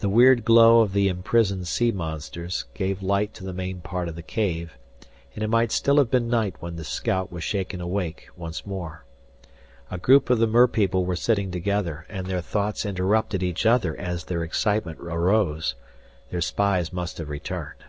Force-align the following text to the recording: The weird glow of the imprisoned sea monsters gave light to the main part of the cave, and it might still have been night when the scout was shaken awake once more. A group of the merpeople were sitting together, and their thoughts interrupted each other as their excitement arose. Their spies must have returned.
The 0.00 0.10
weird 0.10 0.44
glow 0.44 0.82
of 0.82 0.92
the 0.92 1.08
imprisoned 1.08 1.66
sea 1.66 1.90
monsters 1.90 2.66
gave 2.74 3.00
light 3.02 3.32
to 3.32 3.42
the 3.42 3.54
main 3.54 3.80
part 3.80 4.06
of 4.06 4.16
the 4.16 4.22
cave, 4.22 4.76
and 5.34 5.42
it 5.42 5.48
might 5.48 5.72
still 5.72 5.96
have 5.96 6.10
been 6.10 6.28
night 6.28 6.56
when 6.60 6.76
the 6.76 6.84
scout 6.84 7.32
was 7.32 7.42
shaken 7.42 7.80
awake 7.80 8.28
once 8.36 8.66
more. 8.66 9.06
A 9.90 9.96
group 9.96 10.28
of 10.28 10.40
the 10.40 10.46
merpeople 10.46 11.06
were 11.06 11.16
sitting 11.16 11.50
together, 11.50 12.04
and 12.10 12.26
their 12.26 12.42
thoughts 12.42 12.84
interrupted 12.84 13.42
each 13.42 13.64
other 13.64 13.96
as 13.96 14.24
their 14.24 14.42
excitement 14.42 14.98
arose. 15.00 15.74
Their 16.30 16.42
spies 16.42 16.92
must 16.92 17.16
have 17.16 17.30
returned. 17.30 17.82